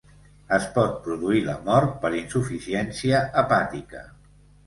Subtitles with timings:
[0.55, 4.05] Es pot produir la mort per insuficiència hepàtica.